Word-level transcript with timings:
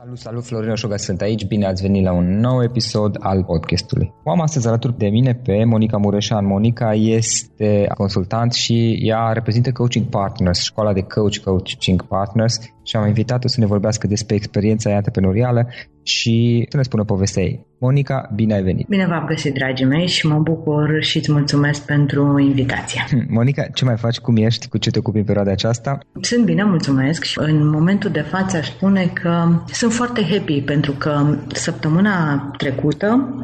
Salut, 0.00 0.18
salut, 0.18 0.44
Florin 0.44 0.70
Oșoga 0.70 0.96
sunt 0.96 1.20
aici, 1.20 1.46
bine 1.46 1.66
ați 1.66 1.82
venit 1.82 2.04
la 2.04 2.12
un 2.12 2.38
nou 2.38 2.62
episod 2.62 3.16
al 3.18 3.44
podcastului. 3.44 4.12
O 4.24 4.30
am 4.30 4.40
astăzi 4.40 4.66
alături 4.68 4.98
de 4.98 5.08
mine 5.08 5.34
pe 5.34 5.64
Monica 5.64 5.96
Mureșan. 5.96 6.46
Monica 6.46 6.94
este 6.94 7.86
consultant 7.96 8.52
și 8.52 8.98
ea 9.02 9.32
reprezintă 9.32 9.72
Coaching 9.72 10.06
Partners, 10.06 10.62
școala 10.62 10.92
de 10.92 11.02
coach 11.02 11.36
Coaching 11.36 12.06
Partners 12.06 12.58
și 12.88 12.96
am 12.96 13.06
invitat-o 13.06 13.48
să 13.48 13.60
ne 13.60 13.66
vorbească 13.66 14.06
despre 14.06 14.34
experiența 14.34 14.90
ei 14.90 14.96
antreprenorială 14.96 15.68
și 16.02 16.66
să 16.68 16.76
ne 16.76 16.82
spună 16.82 17.04
povestea 17.04 17.42
ei. 17.42 17.66
Monica, 17.78 18.30
bine 18.34 18.54
ai 18.54 18.62
venit! 18.62 18.86
Bine 18.88 19.06
v-am 19.06 19.24
găsit, 19.26 19.54
dragii 19.54 19.86
mei, 19.86 20.06
și 20.06 20.26
mă 20.26 20.38
bucur 20.38 21.02
și 21.02 21.16
îți 21.16 21.32
mulțumesc 21.32 21.86
pentru 21.86 22.38
invitație. 22.38 23.04
Hm, 23.08 23.26
Monica, 23.28 23.62
ce 23.74 23.84
mai 23.84 23.96
faci? 23.96 24.18
Cum 24.18 24.36
ești? 24.36 24.68
Cu 24.68 24.78
ce 24.78 24.90
te 24.90 24.98
ocupi 24.98 25.18
în 25.18 25.24
perioada 25.24 25.50
aceasta? 25.50 25.98
Sunt 26.20 26.44
bine, 26.44 26.64
mulțumesc 26.64 27.24
și 27.24 27.38
în 27.40 27.68
momentul 27.68 28.10
de 28.10 28.20
față 28.20 28.56
aș 28.56 28.66
spune 28.66 29.10
că 29.12 29.62
sunt 29.66 29.92
foarte 29.92 30.22
happy 30.30 30.60
pentru 30.60 30.92
că 30.92 31.36
săptămâna 31.52 32.50
trecută 32.56 33.34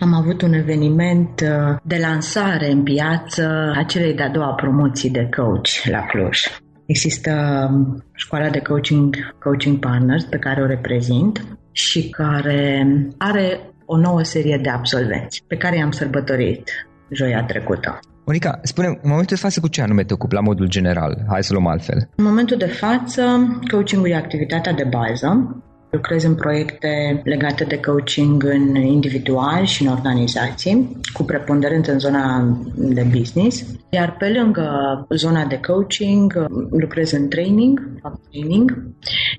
am 0.00 0.14
avut 0.14 0.42
un 0.42 0.52
eveniment 0.52 1.40
uh, 1.40 1.76
de 1.82 1.98
lansare 2.00 2.70
în 2.70 2.82
piață 2.82 3.72
a 3.76 3.82
celei 3.82 4.14
de-a 4.14 4.28
doua 4.28 4.52
promoții 4.52 5.10
de 5.10 5.28
coach 5.36 5.84
la 5.90 6.00
Cluj. 6.00 6.38
Există 6.86 7.30
um, 7.70 8.04
școala 8.14 8.48
de 8.48 8.60
coaching, 8.60 9.16
coaching 9.42 9.78
partners 9.78 10.24
pe 10.24 10.36
care 10.36 10.62
o 10.62 10.66
reprezint 10.66 11.58
și 11.72 12.08
care 12.08 12.86
are 13.18 13.60
o 13.84 13.96
nouă 13.96 14.22
serie 14.22 14.58
de 14.62 14.68
absolvenți 14.68 15.44
pe 15.46 15.56
care 15.56 15.76
i-am 15.76 15.90
sărbătorit 15.90 16.70
joia 17.10 17.44
trecută. 17.44 18.00
Monica, 18.24 18.58
spune 18.62 18.86
în 18.86 18.98
momentul 19.02 19.36
de 19.36 19.42
față 19.42 19.60
cu 19.60 19.68
ce 19.68 19.82
anume 19.82 20.04
te 20.04 20.12
ocupi 20.12 20.34
la 20.34 20.40
modul 20.40 20.68
general? 20.68 21.24
Hai 21.28 21.44
să 21.44 21.52
luăm 21.52 21.66
altfel. 21.66 22.08
În 22.16 22.24
momentul 22.24 22.56
de 22.56 22.66
față, 22.66 23.22
coaching-ul 23.70 24.08
e 24.08 24.14
activitatea 24.14 24.72
de 24.72 24.84
bază. 24.84 25.56
Lucrez 25.90 26.24
în 26.24 26.34
proiecte 26.34 27.20
legate 27.24 27.64
de 27.64 27.80
coaching 27.80 28.44
în 28.44 28.74
individual 28.74 29.64
și 29.64 29.82
în 29.82 29.92
organizații, 29.92 31.00
cu 31.12 31.22
preponderent 31.22 31.86
în 31.86 31.98
zona 31.98 32.56
de 32.74 33.02
business. 33.02 33.64
Iar 33.90 34.16
pe 34.16 34.28
lângă 34.28 34.70
zona 35.10 35.44
de 35.44 35.60
coaching, 35.66 36.46
lucrez 36.70 37.12
în 37.12 37.28
training, 37.28 37.90
fac 38.02 38.20
training, 38.30 38.82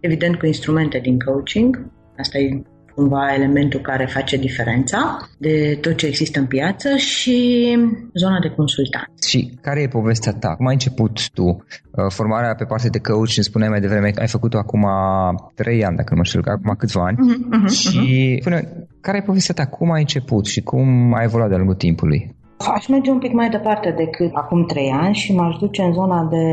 evident 0.02 0.36
cu 0.36 0.46
instrumente 0.46 1.00
din 1.00 1.20
coaching, 1.20 1.96
Asta 2.18 2.38
e 2.38 2.62
cumva 2.98 3.34
elementul 3.34 3.80
care 3.80 4.06
face 4.06 4.38
diferența 4.38 5.00
de 5.38 5.78
tot 5.82 5.96
ce 5.96 6.06
există 6.06 6.40
în 6.40 6.46
piață 6.46 6.96
și 6.96 7.38
zona 8.14 8.40
de 8.40 8.50
consultant. 8.50 9.12
Și 9.28 9.40
care 9.62 9.82
e 9.82 9.88
povestea 9.88 10.34
ta? 10.40 10.56
Cum 10.56 10.68
ai 10.68 10.74
început 10.74 11.30
tu 11.30 11.48
uh, 11.48 11.58
formarea 12.10 12.56
pe 12.56 12.64
partea 12.64 12.90
de 12.90 13.00
coach? 13.00 13.36
Îmi 13.36 13.50
spuneai 13.50 13.70
mai 13.70 13.80
devreme 13.80 14.10
că 14.10 14.20
ai 14.20 14.28
făcut-o 14.28 14.58
acum 14.58 14.86
trei 15.56 15.86
ani, 15.86 15.96
dacă 15.96 16.10
nu 16.12 16.18
mă 16.18 16.24
știu, 16.24 16.42
acum 16.46 16.76
câțiva 16.78 17.06
ani. 17.06 17.18
Uh-huh, 17.18 17.40
uh-huh, 17.56 17.72
și 17.80 18.36
uh-huh. 18.36 18.40
spune, 18.40 18.88
care 19.02 19.18
e 19.18 19.30
povestea 19.32 19.54
ta? 19.54 19.66
Cum 19.66 19.92
ai 19.92 20.02
început 20.02 20.46
și 20.46 20.62
cum 20.62 21.14
ai 21.14 21.24
evoluat 21.24 21.50
de-a 21.50 21.58
lungul 21.58 21.76
timpului? 21.76 22.36
Aș 22.76 22.88
merge 22.88 23.10
un 23.10 23.20
pic 23.20 23.32
mai 23.32 23.50
departe 23.50 23.90
decât 23.98 24.32
acum 24.34 24.66
trei 24.66 24.90
ani 24.90 25.16
și 25.16 25.34
m-aș 25.34 25.56
duce 25.56 25.82
în 25.82 25.94
zona 25.94 26.28
de 26.32 26.44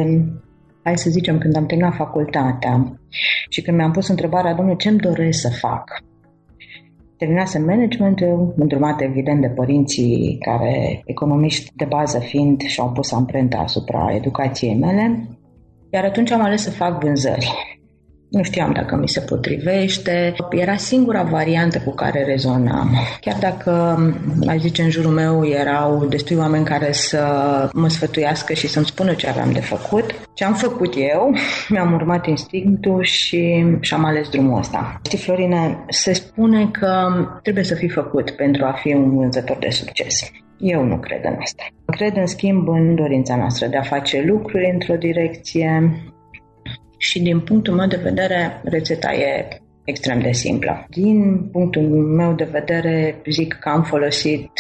hai 0.83 0.99
să 0.99 1.11
zicem, 1.11 1.39
când 1.39 1.57
am 1.57 1.67
terminat 1.67 1.95
facultatea 1.95 2.99
și 3.49 3.63
când 3.63 3.77
mi-am 3.77 3.91
pus 3.91 4.09
întrebarea, 4.09 4.55
domnule, 4.55 4.77
ce-mi 4.77 4.99
doresc 4.99 5.41
să 5.41 5.49
fac? 5.61 5.85
Terminase 7.17 7.59
managementul, 7.59 8.55
îndrumat 8.57 9.01
evident 9.01 9.41
de 9.41 9.49
părinții 9.49 10.39
care, 10.41 11.03
economiști 11.05 11.71
de 11.77 11.85
bază 11.85 12.19
fiind, 12.19 12.61
și-au 12.61 12.93
pus 12.93 13.13
amprenta 13.13 13.59
asupra 13.59 14.15
educației 14.15 14.75
mele, 14.75 15.29
iar 15.91 16.05
atunci 16.05 16.31
am 16.31 16.41
ales 16.41 16.63
să 16.63 16.71
fac 16.71 17.01
vânzări. 17.01 17.74
Nu 18.35 18.43
știam 18.43 18.73
dacă 18.73 18.97
mi 18.97 19.09
se 19.09 19.21
potrivește. 19.21 20.35
Era 20.51 20.77
singura 20.77 21.23
variantă 21.23 21.79
cu 21.85 21.91
care 21.91 22.25
rezonam. 22.25 22.91
Chiar 23.21 23.37
dacă, 23.41 23.71
aș 24.47 24.61
zice, 24.61 24.83
în 24.83 24.91
jurul 24.91 25.11
meu 25.11 25.47
erau 25.47 26.07
destui 26.07 26.37
oameni 26.37 26.65
care 26.65 26.93
să 26.93 27.23
mă 27.73 27.89
sfătuiască 27.89 28.53
și 28.53 28.69
să-mi 28.69 28.85
spună 28.85 29.13
ce 29.13 29.29
aveam 29.29 29.53
de 29.53 29.61
făcut, 29.61 30.15
ce 30.35 30.45
am 30.45 30.55
făcut 30.55 30.95
eu, 30.97 31.35
mi-am 31.69 31.93
urmat 31.93 32.27
instinctul 32.27 33.03
și 33.03 33.65
și-am 33.81 34.05
ales 34.05 34.29
drumul 34.29 34.59
ăsta. 34.59 35.01
Știi, 35.05 35.19
Florine, 35.19 35.85
se 35.89 36.13
spune 36.13 36.69
că 36.73 37.09
trebuie 37.43 37.65
să 37.65 37.75
fii 37.75 37.89
făcut 37.89 38.31
pentru 38.31 38.65
a 38.65 38.73
fi 38.73 38.95
un 38.95 39.17
vânzător 39.17 39.57
de 39.61 39.71
succes. 39.71 40.31
Eu 40.59 40.85
nu 40.85 40.99
cred 40.99 41.25
în 41.25 41.37
asta. 41.41 41.63
Cred, 41.87 42.17
în 42.17 42.27
schimb, 42.27 42.69
în 42.69 42.95
dorința 42.95 43.37
noastră 43.37 43.67
de 43.67 43.77
a 43.77 43.83
face 43.83 44.25
lucruri 44.27 44.71
într-o 44.73 44.95
direcție, 44.95 45.93
și 47.05 47.23
din 47.23 47.41
punctul 47.41 47.75
meu 47.75 47.87
de 47.87 48.01
vedere, 48.03 48.61
rețeta 48.65 49.13
e 49.13 49.49
extrem 49.85 50.21
de 50.21 50.33
simplă. 50.33 50.85
Din 50.89 51.49
punctul 51.53 51.83
meu 51.93 52.33
de 52.33 52.49
vedere, 52.51 53.21
zic 53.31 53.55
că 53.55 53.69
am 53.69 53.83
folosit 53.83 54.51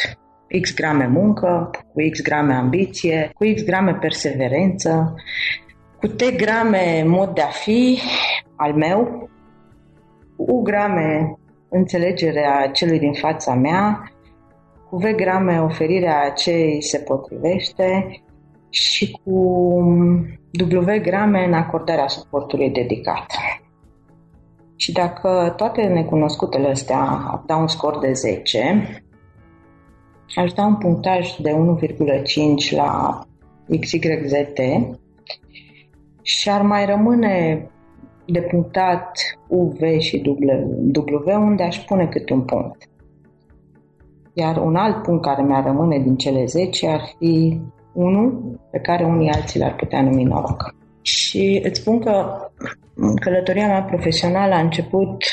X 0.61 0.75
grame 0.75 1.07
muncă, 1.07 1.71
cu 1.93 2.01
X 2.11 2.21
grame 2.23 2.53
ambiție, 2.55 3.31
cu 3.35 3.45
X 3.55 3.63
grame 3.63 3.93
perseverență, 4.01 5.15
cu 6.01 6.07
T 6.07 6.37
grame 6.37 7.05
mod 7.07 7.35
de 7.35 7.41
a 7.41 7.47
fi 7.47 7.99
al 8.57 8.73
meu, 8.75 9.31
cu 10.37 10.43
U 10.53 10.63
grame 10.63 11.39
înțelegerea 11.69 12.71
celui 12.73 12.99
din 12.99 13.13
fața 13.13 13.55
mea, 13.55 14.13
cu 14.91 14.97
V 14.97 15.05
grame 15.17 15.61
oferirea 15.61 16.31
ce 16.31 16.51
îi 16.51 16.83
se 16.83 16.99
potrivește 16.99 18.07
și 18.75 19.19
cu 19.25 19.31
W 20.75 21.01
grame 21.03 21.45
în 21.45 21.53
acordarea 21.53 22.09
suportului 22.09 22.71
dedicat. 22.71 23.27
Și 24.77 24.93
dacă 24.93 25.55
toate 25.57 25.83
necunoscutele 25.83 26.69
astea 26.69 27.43
dau 27.47 27.61
un 27.61 27.67
scor 27.67 27.99
de 27.99 28.13
10, 28.13 28.89
aș 30.37 30.53
da 30.53 30.65
un 30.65 30.77
punctaj 30.77 31.37
de 31.37 31.51
1,5 31.51 32.77
la 32.77 33.21
XYZT 33.81 34.59
și 36.23 36.51
ar 36.51 36.63
mai 36.63 36.87
rămâne 36.87 37.67
de 38.27 38.41
punctat 38.41 39.11
UV 39.49 39.99
și 39.99 40.39
W, 40.95 41.31
unde 41.31 41.63
aș 41.63 41.79
pune 41.79 42.07
câte 42.07 42.33
un 42.33 42.43
punct. 42.43 42.89
Iar 44.33 44.57
un 44.57 44.77
alt 44.77 45.03
punct 45.03 45.23
care 45.23 45.43
mi-ar 45.43 45.65
rămâne 45.65 45.99
din 45.99 46.17
cele 46.17 46.45
10 46.45 46.89
ar 46.89 47.01
fi 47.19 47.61
unul 47.95 48.59
pe 48.71 48.79
care 48.79 49.05
unii 49.05 49.31
alții 49.31 49.61
l-ar 49.61 49.75
putea 49.75 50.03
numi 50.03 50.25
noroc. 50.25 50.75
Și 51.03 51.61
îți 51.65 51.81
spun 51.81 51.99
că 51.99 52.37
călătoria 53.21 53.67
mea 53.67 53.83
profesională 53.83 54.55
a 54.55 54.61
început 54.61 55.25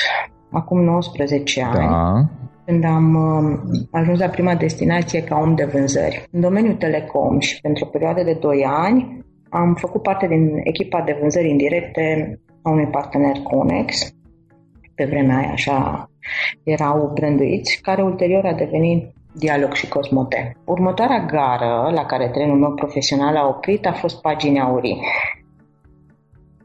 acum 0.51 0.83
19 0.83 1.63
ani. 1.63 1.89
Da 1.89 2.29
când 2.65 2.83
am 2.83 3.15
uh, 3.15 3.85
ajuns 3.91 4.19
la 4.19 4.27
prima 4.27 4.55
destinație 4.55 5.23
ca 5.23 5.37
om 5.37 5.55
de 5.55 5.65
vânzări. 5.65 6.23
În 6.31 6.41
domeniul 6.41 6.75
telecom 6.75 7.39
și 7.39 7.61
pentru 7.61 7.85
o 7.85 7.89
perioadă 7.89 8.23
de 8.23 8.33
2 8.33 8.65
ani 8.67 9.25
am 9.49 9.75
făcut 9.75 10.01
parte 10.01 10.27
din 10.27 10.59
echipa 10.63 11.01
de 11.01 11.17
vânzări 11.19 11.49
indirecte 11.49 12.39
a 12.61 12.69
unui 12.69 12.87
partener 12.87 13.35
Conex. 13.35 14.13
Pe 14.95 15.05
vremea 15.05 15.37
aia 15.37 15.51
așa 15.51 16.09
erau 16.63 17.11
branduiți, 17.13 17.79
care 17.81 18.01
ulterior 18.01 18.45
a 18.45 18.53
devenit 18.53 19.13
Dialog 19.33 19.73
și 19.73 19.87
Cosmote. 19.87 20.57
Următoarea 20.65 21.25
gară 21.25 21.91
la 21.93 22.05
care 22.05 22.27
trenul 22.27 22.57
meu 22.57 22.73
profesional 22.73 23.35
a 23.35 23.47
oprit 23.47 23.85
a 23.85 23.91
fost 23.91 24.21
Pagini 24.21 24.59
Aurii. 24.59 25.01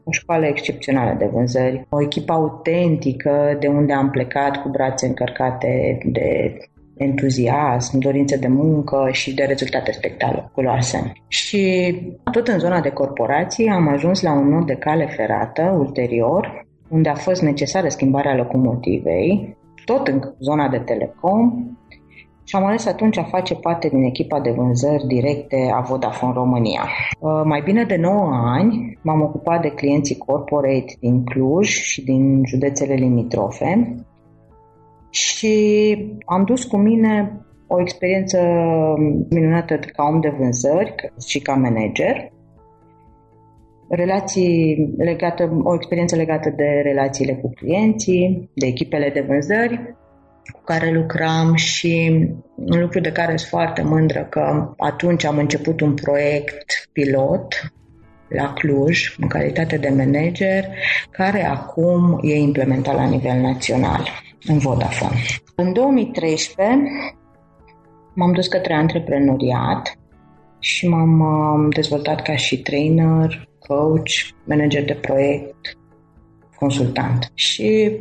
O 0.03 0.11
școală 0.11 0.45
excepțională 0.45 1.15
de 1.17 1.29
vânzări, 1.33 1.85
o 1.89 2.01
echipă 2.01 2.33
autentică 2.33 3.57
de 3.59 3.67
unde 3.67 3.93
am 3.93 4.09
plecat 4.09 4.61
cu 4.61 4.69
brațe 4.69 5.07
încărcate 5.07 5.97
de 6.05 6.57
entuziasm, 6.97 7.97
dorință 7.97 8.37
de 8.37 8.47
muncă 8.47 9.09
și 9.11 9.33
de 9.33 9.43
rezultate 9.43 9.91
spectaculoase. 9.91 11.11
Și 11.27 11.93
tot 12.31 12.47
în 12.47 12.59
zona 12.59 12.81
de 12.81 12.89
corporații 12.89 13.67
am 13.67 13.87
ajuns 13.87 14.21
la 14.21 14.31
un 14.31 14.47
nod 14.47 14.65
de 14.65 14.75
cale 14.75 15.05
ferată 15.05 15.75
ulterior, 15.77 16.65
unde 16.89 17.09
a 17.09 17.15
fost 17.15 17.41
necesară 17.41 17.87
schimbarea 17.87 18.35
locomotivei, 18.35 19.57
tot 19.85 20.07
în 20.07 20.21
zona 20.39 20.67
de 20.67 20.77
telecom, 20.77 21.67
și 22.47 22.55
am 22.55 22.65
ales 22.65 22.85
atunci 22.85 23.17
a 23.17 23.23
face 23.23 23.55
parte 23.55 23.87
din 23.87 24.03
echipa 24.03 24.39
de 24.39 24.51
vânzări 24.51 25.07
directe 25.07 25.71
a 25.73 25.81
Vodafone 25.81 26.33
România. 26.33 26.81
Uh, 27.19 27.41
mai 27.43 27.61
bine 27.61 27.83
de 27.83 27.95
9 27.95 28.29
ani 28.33 28.97
m-am 29.01 29.21
ocupat 29.21 29.61
de 29.61 29.71
clienții 29.71 30.17
corporate 30.17 30.95
din 30.99 31.23
Cluj 31.23 31.67
și 31.67 32.03
din 32.03 32.43
județele 32.45 32.93
limitrofe 32.93 33.95
și 35.09 35.97
am 36.25 36.43
dus 36.43 36.63
cu 36.63 36.77
mine 36.77 37.41
o 37.67 37.81
experiență 37.81 38.39
minunată 39.29 39.75
ca 39.75 40.03
om 40.03 40.19
de 40.19 40.33
vânzări 40.39 40.95
și 41.27 41.39
ca 41.39 41.53
manager, 41.53 42.31
relații 43.89 44.93
legate, 44.97 45.49
o 45.63 45.73
experiență 45.73 46.15
legată 46.15 46.49
de 46.49 46.81
relațiile 46.83 47.33
cu 47.33 47.49
clienții, 47.55 48.49
de 48.53 48.65
echipele 48.65 49.09
de 49.09 49.25
vânzări, 49.27 49.95
cu 50.51 50.61
care 50.63 50.91
lucram 50.91 51.55
și 51.55 52.25
un 52.55 52.79
lucru 52.79 52.99
de 52.99 53.11
care 53.11 53.35
sunt 53.35 53.49
foarte 53.49 53.81
mândră 53.81 54.27
că 54.29 54.73
atunci 54.77 55.23
am 55.23 55.37
început 55.37 55.81
un 55.81 55.93
proiect 55.93 56.89
pilot 56.91 57.71
la 58.27 58.53
Cluj, 58.53 59.15
în 59.19 59.27
calitate 59.27 59.77
de 59.77 59.89
manager, 59.89 60.65
care 61.11 61.45
acum 61.45 62.19
e 62.21 62.35
implementat 62.35 62.95
la 62.95 63.05
nivel 63.05 63.39
național 63.39 64.09
în 64.47 64.57
Vodafone. 64.57 65.19
În 65.55 65.73
2013 65.73 66.83
m-am 68.13 68.31
dus 68.31 68.47
către 68.47 68.73
antreprenoriat 68.73 69.97
și 70.59 70.87
m-am 70.87 71.19
um, 71.19 71.69
dezvoltat 71.69 72.21
ca 72.21 72.35
și 72.35 72.61
trainer, 72.61 73.49
coach, 73.59 74.11
manager 74.45 74.85
de 74.85 74.93
proiect, 74.93 75.77
consultant. 76.55 77.31
Și 77.33 77.91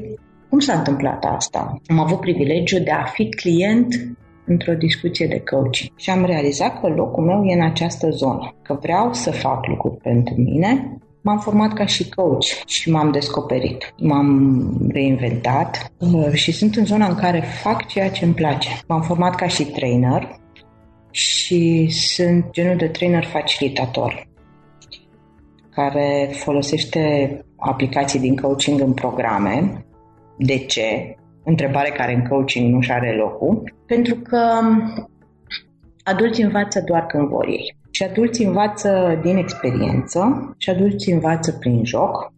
cum 0.57 0.65
s-a 0.65 0.79
întâmplat 0.79 1.25
asta? 1.25 1.81
Am 1.87 1.99
avut 1.99 2.21
privilegiul 2.21 2.81
de 2.83 2.91
a 2.91 3.05
fi 3.05 3.29
client 3.29 4.17
într-o 4.47 4.75
discuție 4.75 5.27
de 5.27 5.43
coaching 5.51 5.91
și 5.97 6.11
am 6.11 6.25
realizat 6.25 6.81
că 6.81 6.87
locul 6.87 7.25
meu 7.25 7.45
e 7.45 7.55
în 7.55 7.65
această 7.65 8.11
zonă, 8.11 8.55
că 8.63 8.79
vreau 8.81 9.13
să 9.13 9.31
fac 9.31 9.67
lucruri 9.67 9.97
pentru 9.97 10.35
mine, 10.37 10.99
M-am 11.23 11.39
format 11.39 11.73
ca 11.73 11.87
și 11.87 12.09
coach 12.09 12.45
și 12.67 12.91
m-am 12.91 13.11
descoperit. 13.11 13.95
M-am 13.99 14.61
reinventat 14.93 15.93
uh, 15.99 16.33
și 16.33 16.53
sunt 16.53 16.77
în 16.77 16.85
zona 16.85 17.07
în 17.07 17.15
care 17.15 17.41
fac 17.63 17.87
ceea 17.87 18.11
ce 18.11 18.25
îmi 18.25 18.35
place. 18.35 18.69
M-am 18.89 19.03
format 19.03 19.35
ca 19.35 19.47
și 19.47 19.65
trainer 19.65 20.41
și 21.11 21.89
sunt 21.91 22.51
genul 22.51 22.77
de 22.77 22.89
trainer 22.89 23.25
facilitator 23.25 24.29
care 25.71 26.31
folosește 26.33 27.31
aplicații 27.57 28.21
din 28.21 28.37
coaching 28.37 28.81
în 28.81 28.93
programe 28.93 29.87
de 30.39 30.59
ce? 30.59 31.15
Întrebare 31.45 31.91
care 31.91 32.15
în 32.15 32.27
coaching 32.27 32.75
nu 32.75 32.81
și 32.81 32.93
are 32.93 33.17
locul. 33.17 33.75
Pentru 33.87 34.15
că 34.15 34.41
adulții 36.03 36.45
învață 36.45 36.83
doar 36.87 37.07
când 37.07 37.29
vor 37.29 37.47
ei. 37.47 37.77
Și 37.91 38.03
adulții 38.03 38.45
învață 38.45 39.21
din 39.23 39.37
experiență 39.37 40.55
și 40.57 40.71
adulții 40.71 41.13
învață 41.13 41.53
prin 41.53 41.85
joc 41.85 42.33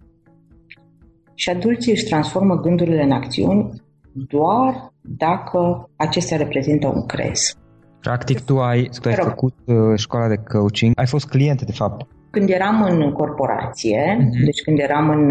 și 1.34 1.50
adulții 1.50 1.92
își 1.92 2.04
transformă 2.04 2.60
gândurile 2.60 3.02
în 3.02 3.12
acțiuni 3.12 3.70
doar 4.12 4.92
dacă 5.00 5.90
acestea 5.96 6.36
reprezintă 6.36 6.86
un 6.86 7.06
crez. 7.06 7.56
Practic, 8.00 8.44
tu 8.44 8.58
ai, 8.58 8.90
tu 9.00 9.08
ai 9.08 9.14
făcut 9.14 9.54
uh, 9.64 9.76
școala 9.96 10.28
de 10.28 10.36
coaching, 10.36 10.92
ai 10.98 11.06
fost 11.06 11.28
client, 11.28 11.62
de 11.62 11.72
fapt. 11.72 12.06
Când 12.30 12.48
eram 12.48 12.82
în 12.82 13.12
corporație, 13.12 14.16
uh-huh. 14.20 14.44
deci 14.44 14.62
când 14.62 14.78
eram 14.78 15.08
în, 15.08 15.30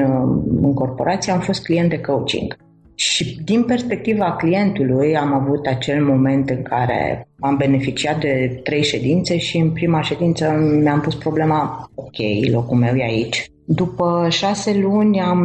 în 0.61 0.73
corporație, 0.73 1.31
am 1.31 1.39
fost 1.39 1.63
client 1.63 1.89
de 1.89 1.99
coaching. 1.99 2.57
Și 2.95 3.41
din 3.43 3.63
perspectiva 3.63 4.35
clientului 4.35 5.17
am 5.17 5.33
avut 5.33 5.65
acel 5.65 6.05
moment 6.05 6.49
în 6.49 6.61
care 6.61 7.27
am 7.39 7.57
beneficiat 7.57 8.19
de 8.19 8.59
trei 8.63 8.83
ședințe 8.83 9.37
și 9.37 9.57
în 9.57 9.71
prima 9.71 10.01
ședință 10.01 10.51
mi-am 10.83 10.99
pus 10.99 11.15
problema, 11.15 11.89
ok, 11.95 12.15
locul 12.51 12.77
meu 12.77 12.95
e 12.95 13.03
aici. 13.03 13.51
După 13.65 14.27
șase 14.29 14.79
luni 14.79 15.21
am, 15.21 15.39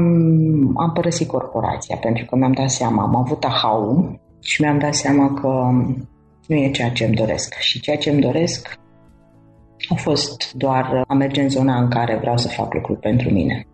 am 0.76 0.90
părăsit 0.94 1.26
corporația 1.26 1.96
pentru 1.96 2.24
că 2.24 2.36
mi-am 2.36 2.52
dat 2.52 2.70
seama, 2.70 3.02
am 3.02 3.16
avut 3.16 3.44
ahau 3.44 4.18
și 4.40 4.62
mi-am 4.62 4.78
dat 4.78 4.94
seama 4.94 5.34
că 5.34 5.70
nu 6.46 6.56
e 6.56 6.70
ceea 6.70 6.90
ce 6.90 7.04
îmi 7.04 7.14
doresc. 7.14 7.54
Și 7.54 7.80
ceea 7.80 7.96
ce 7.96 8.10
îmi 8.10 8.20
doresc 8.20 8.80
a 9.88 9.94
fost 9.94 10.52
doar 10.54 11.04
a 11.06 11.14
merge 11.14 11.42
în 11.42 11.48
zona 11.48 11.80
în 11.80 11.88
care 11.88 12.18
vreau 12.20 12.36
să 12.36 12.48
fac 12.48 12.74
lucruri 12.74 12.98
pentru 12.98 13.30
mine. 13.30 13.66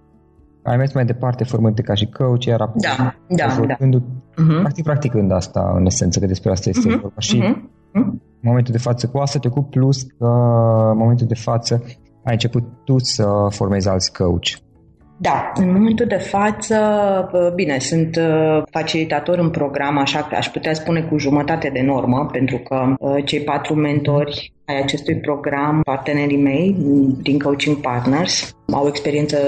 Ai 0.63 0.77
mers 0.77 0.93
mai 0.93 1.05
departe 1.05 1.45
formându 1.45 1.83
ca 1.83 1.95
și 1.95 2.07
coach, 2.07 2.45
iar 2.45 2.61
apoi 2.61 2.81
da, 2.81 3.15
da, 3.29 3.47
da. 3.67 3.77
Uh-huh. 3.77 4.61
practic 4.61 4.85
practicând 4.85 5.33
asta 5.33 5.73
în 5.77 5.87
esență, 5.87 6.19
că 6.21 6.27
despre 6.27 6.51
asta 6.51 6.69
este 6.69 6.89
uh-huh. 6.89 7.01
vorba. 7.01 7.21
Și 7.21 7.39
uh-huh. 7.39 7.93
în 7.93 8.19
momentul 8.41 8.73
de 8.73 8.79
față 8.79 9.09
cu 9.09 9.19
asta 9.19 9.39
te 9.39 9.49
ocupi 9.49 9.79
plus 9.79 10.03
că 10.03 10.27
în 10.91 10.97
momentul 10.97 11.27
de 11.27 11.35
față 11.35 11.83
ai 12.25 12.33
început 12.33 12.65
tu 12.85 12.99
să 12.99 13.47
formezi 13.51 13.89
alți 13.89 14.13
coach. 14.13 14.49
Da, 15.21 15.53
în 15.55 15.73
momentul 15.73 16.07
de 16.07 16.17
față, 16.17 16.77
bine, 17.55 17.79
sunt 17.79 18.17
uh, 18.17 18.63
facilitator 18.71 19.39
în 19.39 19.51
program, 19.51 19.99
așa 19.99 20.23
că 20.23 20.35
aș 20.35 20.49
putea 20.49 20.75
spune 20.75 21.03
cu 21.03 21.19
jumătate 21.19 21.71
de 21.73 21.83
normă, 21.83 22.29
pentru 22.33 22.59
că 22.59 22.95
uh, 22.99 23.25
cei 23.25 23.41
patru 23.41 23.75
mentori 23.75 24.53
ai 24.69 24.79
acestui 24.83 25.17
program, 25.17 25.81
partenerii 25.85 26.43
mei 26.43 26.77
din 27.23 27.39
Coaching 27.39 27.77
Partners, 27.77 28.57
au 28.73 28.85
o 28.85 28.89
experiență 28.89 29.39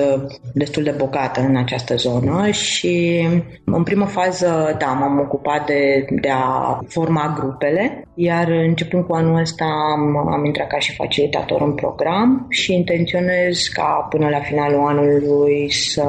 destul 0.55 0.83
de 0.83 0.95
bogată 0.97 1.41
în 1.41 1.57
această 1.57 1.97
zonă 1.97 2.51
și 2.51 3.27
în 3.65 3.83
primă 3.83 4.05
fază, 4.05 4.77
da, 4.79 4.87
m-am 4.87 5.19
ocupat 5.19 5.67
de, 5.67 6.07
de 6.21 6.29
a 6.31 6.79
forma 6.89 7.37
grupele, 7.39 8.05
iar 8.15 8.49
începând 8.49 9.05
cu 9.05 9.15
anul 9.15 9.41
ăsta 9.41 9.65
am, 9.65 10.29
am 10.29 10.45
intrat 10.45 10.67
ca 10.67 10.79
și 10.79 10.95
facilitator 10.95 11.61
în 11.61 11.75
program 11.75 12.47
și 12.49 12.75
intenționez 12.75 13.59
ca 13.73 14.07
până 14.11 14.29
la 14.29 14.39
finalul 14.39 14.87
anului 14.87 15.73
să 15.73 16.05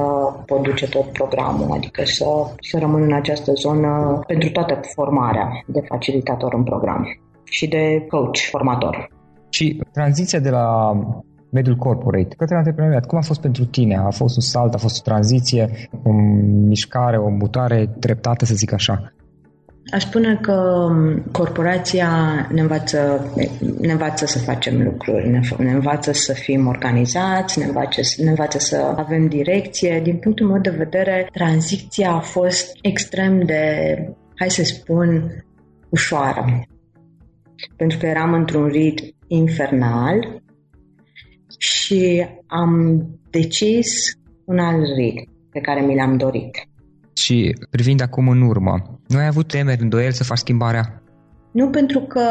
pot 0.46 0.62
duce 0.62 0.89
tot 0.89 1.06
programul, 1.06 1.72
adică 1.72 2.01
să, 2.06 2.25
să 2.60 2.77
rămân 2.80 3.01
în 3.01 3.13
această 3.13 3.51
zonă 3.53 4.20
pentru 4.27 4.50
toată 4.50 4.80
formarea 4.96 5.63
de 5.65 5.82
facilitator 5.88 6.53
în 6.53 6.63
program 6.63 7.08
și 7.51 7.67
de 7.67 8.05
coach, 8.10 8.38
formator. 8.51 9.10
Și 9.50 9.81
tranziția 9.91 10.39
de 10.39 10.50
la 10.50 10.91
mediul 11.50 11.75
corporate 11.75 12.36
către 12.38 12.55
antreprenoriat, 12.55 13.05
cum 13.05 13.17
a 13.17 13.22
fost 13.22 13.41
pentru 13.41 13.65
tine? 13.65 13.98
A 13.98 14.10
fost 14.10 14.36
un 14.36 14.41
salt, 14.41 14.74
a 14.74 14.77
fost 14.77 15.00
o 15.00 15.10
tranziție, 15.10 15.89
o 16.03 16.12
mișcare, 16.67 17.17
o 17.17 17.29
mutare 17.29 17.89
treptată, 18.00 18.46
să 18.46 18.55
zic 18.55 18.74
așa? 18.74 19.13
Aș 19.93 20.03
spune 20.03 20.39
că 20.41 20.88
corporația 21.31 22.10
ne 22.51 22.62
învață, 22.62 23.31
ne 23.79 23.91
învață 23.91 24.25
să 24.25 24.39
facem 24.39 24.84
lucruri, 24.84 25.29
ne, 25.29 25.39
ne 25.58 25.72
învață 25.72 26.12
să 26.12 26.34
fim 26.34 26.67
organizați, 26.67 27.60
ne 27.60 27.65
învață, 27.65 28.01
ne 28.24 28.29
învață 28.29 28.60
să 28.60 28.93
avem 28.98 29.27
direcție. 29.27 30.00
Din 30.03 30.17
punctul 30.17 30.48
meu 30.48 30.62
de 30.62 30.70
vedere, 30.70 31.29
tranziția 31.31 32.12
a 32.12 32.20
fost 32.20 32.72
extrem 32.81 33.46
de, 33.46 33.63
hai 34.36 34.50
să 34.50 34.63
spun, 34.63 35.31
ușoară 35.89 36.46
pentru 37.75 37.98
că 37.98 38.06
eram 38.06 38.34
într-un 38.34 38.68
ritm 38.68 39.15
infernal 39.27 40.41
și 41.58 42.25
am 42.48 43.06
decis 43.30 43.88
un 44.46 44.60
alt 44.60 44.86
ritm 44.96 45.32
pe 45.51 45.60
care 45.60 45.82
mi 45.82 45.96
l-am 45.96 46.18
dorit. 46.18 46.58
Și 47.13 47.56
privind 47.70 48.01
acum 48.01 48.27
în 48.27 48.41
urmă, 48.41 49.00
nu 49.08 49.18
ai 49.18 49.27
avut 49.27 49.48
temeri, 49.48 49.82
îndoieli 49.82 50.13
să 50.13 50.24
faci 50.24 50.38
schimbarea? 50.38 51.01
Nu 51.51 51.70
pentru 51.70 52.00
că 52.00 52.25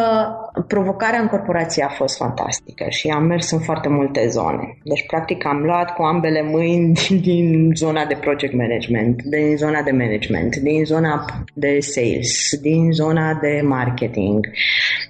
provocarea 0.67 1.21
în 1.21 1.27
corporație 1.27 1.85
a 1.85 1.89
fost 1.89 2.17
fantastică 2.17 2.85
și 2.89 3.09
am 3.09 3.25
mers 3.25 3.51
în 3.51 3.59
foarte 3.59 3.89
multe 3.89 4.29
zone. 4.29 4.79
Deci, 4.85 5.07
practic, 5.07 5.47
am 5.47 5.63
luat 5.63 5.95
cu 5.95 6.03
ambele 6.03 6.43
mâini 6.43 6.93
din 7.29 7.71
zona 7.75 8.05
de 8.05 8.15
project 8.15 8.55
management, 8.55 9.23
din 9.23 9.57
zona 9.57 9.83
de 9.83 9.91
management, 9.91 10.57
din 10.57 10.85
zona 10.85 11.25
de 11.55 11.79
sales, 11.81 12.61
din 12.61 12.93
zona 12.93 13.35
de 13.35 13.61
marketing. 13.65 14.47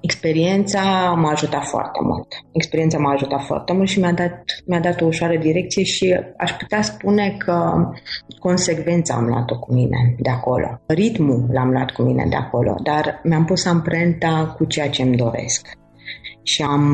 Experiența 0.01 0.81
m-a 1.17 1.31
ajutat 1.31 1.65
foarte 1.65 1.99
mult. 2.03 2.27
Experiența 2.53 2.99
m-a 2.99 3.13
ajutat 3.13 3.43
foarte 3.43 3.73
mult 3.73 3.89
și 3.89 3.99
mi-a 3.99 4.13
dat, 4.13 4.45
mi-a 4.67 4.81
dat 4.81 5.01
o 5.01 5.07
ușoară 5.07 5.37
direcție 5.37 5.83
și 5.83 6.21
aș 6.37 6.53
putea 6.53 6.83
spune 6.83 7.35
că 7.39 7.89
consecvența 8.39 9.15
am 9.15 9.27
luat-o 9.27 9.59
cu 9.59 9.73
mine 9.73 10.15
de 10.19 10.31
acolo. 10.31 10.81
Ritmul 10.87 11.47
l-am 11.53 11.71
luat 11.71 11.91
cu 11.91 12.03
mine 12.03 12.27
de 12.29 12.37
acolo, 12.37 12.75
dar 12.83 13.21
mi-am 13.23 13.45
pus 13.45 13.65
amprenta 13.65 13.89
amprenta 13.91 14.55
cu 14.57 14.65
ceea 14.65 14.91
ce 14.91 15.03
îmi 15.03 15.17
doresc. 15.17 15.40
Și 16.43 16.63
am 16.63 16.85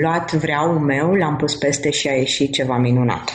luat 0.00 0.32
vreau 0.32 0.78
meu, 0.78 1.14
l-am 1.14 1.36
pus 1.36 1.54
peste 1.54 1.90
și 1.90 2.08
a 2.08 2.12
ieșit 2.12 2.52
ceva 2.52 2.78
minunat. 2.78 3.30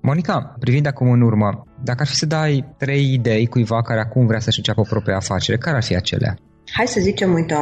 Monica, 0.00 0.54
privind 0.58 0.86
acum 0.86 1.10
în 1.10 1.20
urmă, 1.20 1.62
dacă 1.82 1.98
ar 2.00 2.06
fi 2.06 2.14
să 2.14 2.26
dai 2.26 2.74
trei 2.78 3.12
idei 3.12 3.46
cuiva 3.46 3.82
care 3.82 4.00
acum 4.00 4.26
vrea 4.26 4.40
să-și 4.40 4.58
înceapă 4.58 4.80
o 4.80 4.84
proprie 4.88 5.14
afacere, 5.14 5.58
care 5.58 5.76
ar 5.76 5.82
fi 5.82 5.96
acelea? 5.96 6.36
Hai 6.72 6.86
să 6.86 7.00
zicem, 7.00 7.32
uite, 7.32 7.54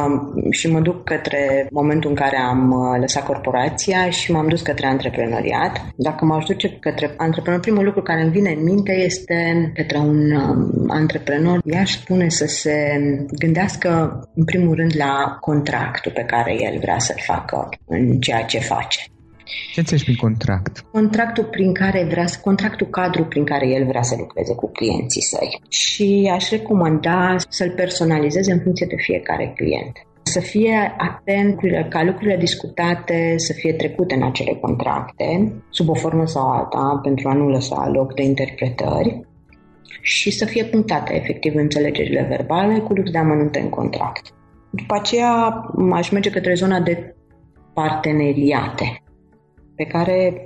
și 0.49 0.71
mă 0.71 0.79
duc 0.79 1.03
către 1.03 1.67
momentul 1.71 2.09
în 2.09 2.15
care 2.15 2.37
am 2.37 2.71
uh, 2.71 2.99
lăsat 2.99 3.25
corporația 3.25 4.09
și 4.09 4.31
m-am 4.31 4.47
dus 4.47 4.61
către 4.61 4.87
antreprenoriat. 4.87 5.85
Dacă 5.95 6.25
m-aș 6.25 6.45
duce 6.45 6.77
către 6.79 7.13
antreprenor, 7.17 7.59
primul 7.59 7.83
lucru 7.83 8.01
care 8.01 8.21
îmi 8.21 8.31
vine 8.31 8.49
în 8.49 8.63
minte 8.63 8.91
este 8.91 9.71
către 9.75 9.97
un 9.97 10.31
um, 10.31 10.85
antreprenor, 10.87 11.61
i-aș 11.63 11.91
spune 11.91 12.29
să 12.29 12.45
se 12.45 12.99
gândească 13.39 14.19
în 14.35 14.43
primul 14.43 14.75
rând 14.75 14.93
la 14.97 15.37
contractul 15.39 16.11
pe 16.11 16.23
care 16.23 16.55
el 16.59 16.77
vrea 16.79 16.99
să-l 16.99 17.21
facă 17.25 17.69
în 17.85 18.19
ceea 18.19 18.43
ce 18.43 18.59
face. 18.59 19.01
Ce 19.73 19.79
înțelegi 19.79 20.03
prin 20.03 20.15
contract? 20.15 20.79
Contractul 20.91 21.43
prin 21.43 21.73
care 21.73 22.07
vrea, 22.09 22.25
contractul 22.41 22.87
cadru 22.87 23.23
prin 23.25 23.43
care 23.43 23.67
el 23.67 23.85
vrea 23.85 24.01
să 24.01 24.15
lucreze 24.17 24.55
cu 24.55 24.71
clienții 24.71 25.21
săi. 25.21 25.61
Și 25.69 26.31
aș 26.33 26.49
recomanda 26.49 27.35
să-l 27.49 27.71
personalizeze 27.75 28.51
în 28.51 28.59
funcție 28.59 28.85
de 28.89 28.95
fiecare 28.97 29.53
client 29.55 29.91
să 30.23 30.39
fie 30.39 30.95
atent 30.97 31.59
ca 31.89 32.03
lucrurile 32.03 32.37
discutate 32.37 33.33
să 33.37 33.53
fie 33.53 33.73
trecute 33.73 34.15
în 34.15 34.23
acele 34.23 34.57
contracte, 34.61 35.53
sub 35.69 35.89
o 35.89 35.93
formă 35.93 36.25
sau 36.27 36.49
alta, 36.49 36.99
pentru 37.03 37.29
a 37.29 37.33
nu 37.33 37.49
lăsa 37.49 37.89
loc 37.93 38.13
de 38.13 38.23
interpretări 38.23 39.21
și 40.01 40.31
să 40.31 40.45
fie 40.45 40.63
punctate 40.63 41.15
efectiv 41.15 41.55
înțelegerile 41.55 42.25
verbale 42.29 42.79
cu 42.79 42.93
lux 42.93 43.09
de 43.09 43.17
amănunte 43.17 43.59
în 43.59 43.69
contract. 43.69 44.33
După 44.69 44.95
aceea 44.95 45.63
aș 45.91 46.09
merge 46.09 46.29
către 46.29 46.53
zona 46.53 46.79
de 46.79 47.15
parteneriate 47.73 49.00
pe 49.81 49.87
care 49.87 50.45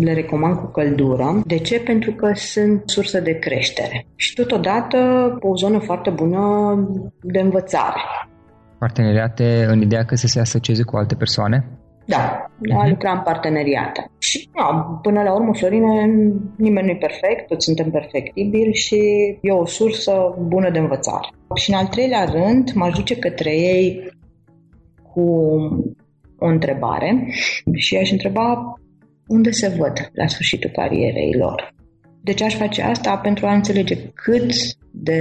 le 0.00 0.12
recomand 0.12 0.56
cu 0.56 0.66
căldură. 0.66 1.42
De 1.46 1.58
ce? 1.58 1.80
Pentru 1.80 2.12
că 2.12 2.30
sunt 2.34 2.82
sursă 2.86 3.20
de 3.20 3.38
creștere 3.38 4.06
și 4.16 4.34
totodată 4.34 4.98
o 5.40 5.56
zonă 5.56 5.78
foarte 5.78 6.10
bună 6.10 6.40
de 7.22 7.40
învățare. 7.40 8.00
Parteneriate 8.78 9.66
în 9.68 9.82
ideea 9.82 10.04
că 10.04 10.14
să 10.14 10.26
se 10.26 10.40
asocieze 10.40 10.82
cu 10.82 10.96
alte 10.96 11.14
persoane? 11.14 11.68
Da, 12.04 12.46
uh-huh. 12.46 12.82
a 12.82 12.88
lucra 12.88 13.10
în 13.12 13.20
parteneriate. 13.24 14.10
Și 14.18 14.48
da, 14.54 14.98
până 15.02 15.22
la 15.22 15.34
urmă, 15.34 15.54
Florine, 15.54 16.04
nimeni 16.56 16.86
nu 16.86 16.92
e 16.92 16.96
perfect, 16.96 17.46
toți 17.46 17.64
suntem 17.64 17.90
perfectibili 17.90 18.74
și 18.74 18.98
e 19.40 19.52
o 19.52 19.66
sursă 19.66 20.12
bună 20.38 20.70
de 20.70 20.78
învățare. 20.78 21.28
Și 21.54 21.70
în 21.70 21.76
al 21.76 21.86
treilea 21.86 22.24
rând, 22.24 22.72
mă 22.72 22.90
duce 22.94 23.18
către 23.18 23.50
ei 23.50 24.10
cu 25.12 25.24
o 26.38 26.46
întrebare 26.46 27.26
și 27.74 27.96
aș 27.96 28.10
întreba 28.10 28.74
unde 29.26 29.50
se 29.50 29.68
văd 29.68 30.10
la 30.12 30.26
sfârșitul 30.26 30.70
carierei 30.70 31.34
lor. 31.34 31.74
De 32.22 32.32
ce 32.32 32.44
aș 32.44 32.54
face 32.54 32.82
asta? 32.82 33.16
Pentru 33.16 33.46
a 33.46 33.54
înțelege 33.54 33.96
cât 34.14 34.52
de 34.90 35.20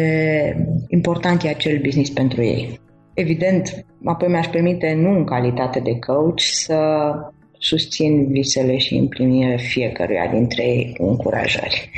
important 0.87 1.43
e 1.43 1.49
acel 1.49 1.79
business 1.83 2.09
pentru 2.09 2.43
ei. 2.43 2.79
Evident, 3.13 3.85
apoi 4.05 4.29
mi-aș 4.29 4.47
permite, 4.47 4.93
nu 4.93 5.17
în 5.17 5.25
calitate 5.25 5.79
de 5.79 5.99
coach, 5.99 6.39
să 6.39 7.11
susțin 7.57 8.27
visele 8.31 8.77
și 8.77 8.95
împlinirea 8.95 9.57
fiecăruia 9.57 10.27
dintre 10.31 10.63
ei 10.63 10.95
cu 10.97 11.05
încurajări. 11.05 11.89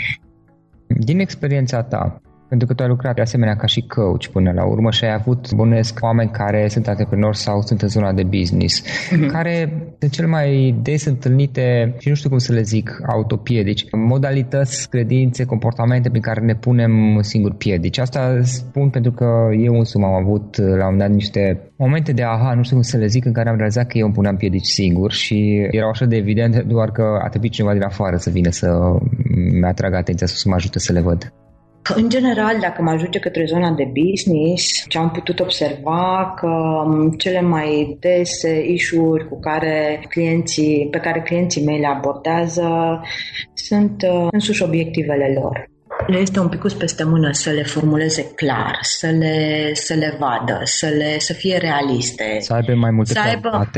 Din 0.87 1.19
experiența 1.19 1.83
ta, 1.83 2.21
pentru 2.49 2.67
că 2.67 2.73
tu 2.73 2.83
ai 2.83 2.89
lucrat 2.89 3.15
de 3.15 3.21
asemenea 3.21 3.55
ca 3.55 3.65
și 3.65 3.81
coach 3.87 4.25
până 4.25 4.51
la 4.51 4.65
urmă 4.65 4.91
și 4.91 5.03
ai 5.03 5.13
avut, 5.13 5.53
bănuiesc, 5.53 5.99
oameni 6.01 6.29
care 6.29 6.67
sunt 6.67 6.87
antreprenori 6.87 7.37
sau 7.37 7.61
sunt 7.61 7.81
în 7.81 7.87
zona 7.87 8.13
de 8.13 8.23
business, 8.23 8.81
mm-hmm. 8.81 9.31
care 9.31 9.83
de 9.99 10.07
cel 10.07 10.27
mai 10.27 10.75
des 10.81 11.05
întâlnite, 11.05 11.95
și 11.97 12.09
nu 12.09 12.15
știu 12.15 12.29
cum 12.29 12.37
să 12.37 12.53
le 12.53 12.61
zic, 12.61 13.01
autopiedici, 13.07 13.85
modalități, 13.91 14.89
credințe, 14.89 15.45
comportamente 15.45 16.09
prin 16.09 16.21
care 16.21 16.45
ne 16.45 16.55
punem 16.55 17.19
singur 17.21 17.53
piedici. 17.53 17.97
Asta 17.97 18.39
spun 18.41 18.89
pentru 18.89 19.11
că 19.11 19.25
eu 19.59 19.73
însumi 19.73 20.03
am 20.03 20.13
avut 20.13 20.57
la 20.57 20.65
un 20.65 20.79
moment 20.79 20.99
dat 20.99 21.09
niște 21.09 21.71
momente 21.75 22.11
de 22.11 22.23
aha, 22.23 22.53
nu 22.53 22.63
știu 22.63 22.75
cum 22.75 22.83
să 22.83 22.97
le 22.97 23.07
zic, 23.07 23.25
în 23.25 23.33
care 23.33 23.49
am 23.49 23.55
realizat 23.55 23.87
că 23.87 23.97
eu 23.97 24.05
îmi 24.05 24.13
puneam 24.13 24.35
piedici 24.35 24.65
singur 24.65 25.11
și 25.11 25.67
erau 25.71 25.89
așa 25.89 26.05
de 26.05 26.15
evident 26.15 26.63
doar 26.63 26.91
că 26.91 27.19
a 27.23 27.29
trebuit 27.29 27.51
cineva 27.51 27.73
din 27.73 27.83
afară 27.83 28.15
să 28.17 28.29
vină 28.29 28.49
să 28.49 28.97
mi 29.51 29.67
atragă 29.67 29.95
atenția 29.95 30.27
să 30.27 30.49
mă 30.49 30.55
ajute 30.55 30.79
să 30.79 30.93
le 30.93 30.99
văd. 30.99 31.33
În 31.95 32.09
general, 32.09 32.59
dacă 32.59 32.81
mă 32.81 32.91
ajunge 32.91 33.19
către 33.19 33.45
zona 33.45 33.71
de 33.71 33.91
business, 34.01 34.85
ce 34.87 34.97
am 34.97 35.11
putut 35.11 35.39
observa 35.39 36.33
că 36.37 36.47
um, 36.85 37.11
cele 37.11 37.41
mai 37.41 37.97
dese 37.99 38.65
issue 38.65 39.23
cu 39.29 39.39
care 39.39 40.05
clienții, 40.09 40.87
pe 40.91 40.97
care 40.97 41.21
clienții 41.21 41.65
mei 41.65 41.79
le 41.79 41.87
abordează 41.87 43.01
sunt 43.53 44.01
uh, 44.01 44.27
însuși 44.31 44.63
obiectivele 44.63 45.39
lor. 45.41 45.69
Le 46.07 46.17
este 46.17 46.39
un 46.39 46.47
pic 46.47 46.73
peste 46.77 47.03
mână 47.03 47.31
să 47.31 47.49
le 47.49 47.63
formuleze 47.63 48.31
clar, 48.35 48.77
să 48.81 49.07
le, 49.07 49.69
să 49.73 49.93
le 49.93 50.15
vadă, 50.19 50.61
să, 50.63 50.87
le, 50.87 51.19
să 51.19 51.33
fie 51.33 51.57
realiste. 51.57 52.37
Să 52.39 52.53
aibă 52.53 52.73
mai 52.73 52.91
multe 52.91 53.13
să 53.13 53.19
aibă, 53.19 53.69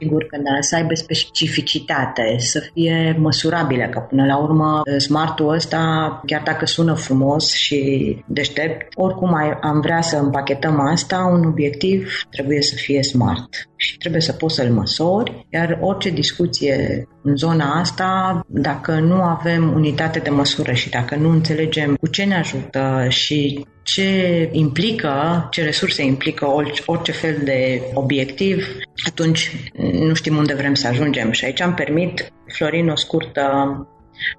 Sigur 0.00 0.24
că 0.24 0.36
da, 0.36 0.60
să 0.60 0.76
aibă 0.76 0.94
specificitate, 0.94 2.36
să 2.38 2.62
fie 2.72 3.16
măsurabile, 3.18 3.88
că 3.92 3.98
până 3.98 4.24
la 4.24 4.36
urmă 4.36 4.82
smartul 4.96 5.48
ăsta, 5.48 6.20
chiar 6.26 6.42
dacă 6.44 6.66
sună 6.66 6.94
frumos 6.94 7.52
și 7.52 8.16
deștept, 8.26 8.92
oricum 8.94 9.34
am 9.60 9.80
vrea 9.80 10.00
să 10.00 10.16
împachetăm 10.16 10.80
asta, 10.80 11.30
un 11.32 11.44
obiectiv 11.44 12.22
trebuie 12.30 12.62
să 12.62 12.74
fie 12.74 13.02
smart 13.02 13.48
și 13.76 13.96
trebuie 13.96 14.20
să 14.20 14.32
poți 14.32 14.54
să-l 14.54 14.70
măsori, 14.70 15.46
iar 15.50 15.78
orice 15.80 16.10
discuție 16.10 17.08
în 17.22 17.36
zona 17.36 17.80
asta, 17.80 18.40
dacă 18.46 18.92
nu 19.00 19.22
avem 19.22 19.72
unitate 19.74 20.18
de 20.18 20.30
măsură 20.30 20.72
și 20.72 20.90
dacă 20.90 21.16
nu 21.16 21.30
înțelegem 21.30 21.94
cu 21.94 22.06
ce 22.06 22.24
ne 22.24 22.36
ajută 22.36 23.06
și 23.08 23.66
ce 23.88 24.48
implică, 24.52 25.46
ce 25.50 25.62
resurse 25.62 26.04
implică 26.04 26.46
orice 26.86 27.12
fel 27.12 27.40
de 27.44 27.82
obiectiv, 27.94 28.66
atunci 29.06 29.70
nu 29.92 30.14
știm 30.14 30.36
unde 30.36 30.54
vrem 30.54 30.74
să 30.74 30.88
ajungem. 30.88 31.30
Și 31.30 31.44
aici 31.44 31.60
am 31.60 31.74
permit, 31.74 32.32
Florin, 32.46 32.88
o 32.88 32.96
scurtă 32.96 33.42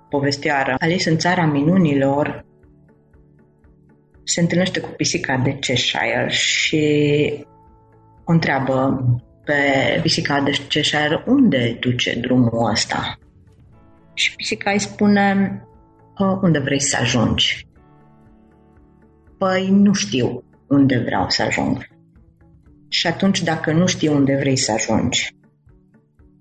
povestioară. 0.10 0.76
Alice 0.80 1.10
în 1.10 1.18
țara 1.18 1.46
minunilor 1.46 2.46
se 4.24 4.40
întâlnește 4.40 4.80
cu 4.80 4.90
pisica 4.90 5.38
de 5.38 5.58
Cheshire 5.60 6.28
și 6.30 7.34
o 8.26 8.32
întreabă 8.32 9.06
pe 9.46 9.54
pisica 10.02 10.42
de 10.42 10.52
Cheshire 10.68 11.24
unde 11.28 11.78
duce 11.80 12.20
drumul 12.20 12.70
ăsta. 12.72 13.18
Și 14.14 14.36
pisica 14.36 14.72
îi 14.72 14.80
spune 14.80 15.62
unde 16.42 16.60
vrei 16.60 16.82
să 16.82 16.98
ajungi. 17.02 17.68
Păi 19.40 19.70
nu 19.72 19.94
știu 19.94 20.44
unde 20.68 20.98
vreau 21.06 21.26
să 21.30 21.42
ajung. 21.42 21.88
Și 22.88 23.08
atunci, 23.08 23.44
dacă 23.44 23.72
nu 23.72 23.86
știi 23.86 24.08
unde 24.08 24.38
vrei 24.40 24.58
să 24.58 24.72
ajungi, 24.72 25.36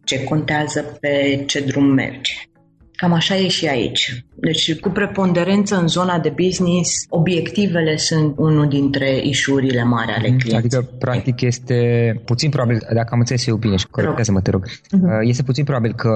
ce 0.04 0.24
contează 0.24 0.98
pe 1.00 1.42
ce 1.46 1.60
drum 1.60 1.84
mergi? 1.84 2.48
Cam 2.92 3.12
așa 3.12 3.36
e 3.36 3.48
și 3.48 3.66
aici. 3.66 4.24
Deci, 4.34 4.80
cu 4.80 4.88
preponderență 4.88 5.76
în 5.76 5.88
zona 5.88 6.18
de 6.18 6.32
business, 6.44 7.06
obiectivele 7.08 7.96
sunt 7.96 8.34
unul 8.38 8.68
dintre 8.68 9.20
ișurile 9.22 9.84
mari 9.84 10.10
ale 10.10 10.28
clienților. 10.28 10.58
Adică, 10.58 10.90
practic, 10.98 11.40
este 11.40 11.76
puțin 12.24 12.50
probabil, 12.50 12.78
dacă 12.94 13.08
am 13.10 13.18
înțeles 13.18 13.46
eu 13.46 13.56
bine 13.56 13.76
și 13.76 13.86
corectează-mă, 13.86 14.40
te 14.40 14.50
rog, 14.50 14.68
uh-huh. 14.68 15.20
este 15.22 15.42
puțin 15.42 15.64
probabil 15.64 15.94
că 15.94 16.10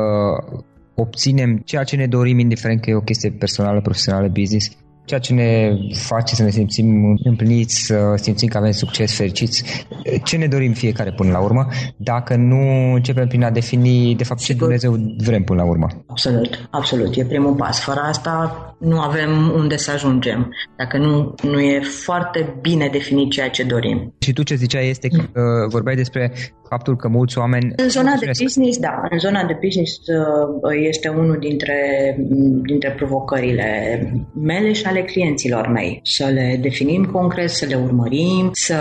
obținem 0.95 1.63
ceea 1.65 1.85
ce 1.85 1.97
ne 1.97 2.07
dorim, 2.07 2.39
indiferent 2.39 2.81
că 2.81 2.91
e 2.91 2.95
o 2.95 3.01
chestie 3.01 3.31
personală, 3.31 3.81
profesională, 3.81 4.29
business, 4.29 4.71
ceea 5.05 5.21
ce 5.21 5.33
ne 5.33 5.73
face 5.95 6.35
să 6.35 6.43
ne 6.43 6.51
simțim 6.51 7.19
împliniți, 7.25 7.85
să 7.85 8.15
simțim 8.17 8.49
că 8.49 8.59
avem 8.59 8.71
succes, 8.71 9.17
fericiți, 9.17 9.87
ce 10.25 10.37
ne 10.37 10.47
dorim 10.47 10.73
fiecare 10.73 11.13
până 11.13 11.31
la 11.31 11.41
urmă, 11.41 11.67
dacă 11.97 12.37
nu 12.37 12.93
începem 12.95 13.29
prin 13.29 13.45
a 13.45 13.51
defini 13.51 14.15
de 14.15 14.25
fapt 14.25 14.41
ce 14.41 14.55
Dumnezeu 14.55 14.97
vrem 15.19 15.43
până 15.43 15.63
la 15.63 15.69
urmă. 15.69 15.87
Absolut, 16.07 16.69
absolut, 16.71 17.17
e 17.17 17.25
primul 17.25 17.55
pas. 17.55 17.81
Fără 17.81 18.01
asta 18.01 18.57
nu 18.79 19.01
avem 19.01 19.53
unde 19.55 19.77
să 19.77 19.91
ajungem, 19.91 20.51
dacă 20.77 20.99
nu, 20.99 21.35
nu 21.43 21.61
e 21.61 21.81
foarte 21.81 22.59
bine 22.61 22.89
definit 22.93 23.31
ceea 23.31 23.51
ce 23.51 23.63
dorim. 23.63 24.15
Și 24.19 24.33
tu 24.33 24.43
ce 24.43 24.55
ziceai 24.55 24.89
este 24.89 25.09
că 25.09 25.21
uh, 25.21 25.69
vorbeai 25.69 25.97
despre 25.97 26.33
faptul 26.75 26.97
că 26.97 27.09
mulți 27.09 27.39
oameni... 27.39 27.73
În 27.77 27.89
zona 27.89 28.15
de 28.21 28.31
business, 28.43 28.79
da. 28.79 28.95
În 29.11 29.19
zona 29.19 29.45
de 29.45 29.57
business 29.65 29.93
uh, 29.97 30.87
este 30.89 31.09
unul 31.09 31.39
dintre, 31.41 31.79
dintre 32.63 32.91
provocările 32.91 33.69
mele 34.35 34.73
și 34.73 34.85
ale 34.85 35.03
clienților 35.03 35.67
mei. 35.69 36.01
Să 36.03 36.27
le 36.27 36.59
definim 36.61 37.05
concret, 37.05 37.51
să 37.51 37.67
le 37.67 37.75
urmărim, 37.75 38.51
să 38.53 38.77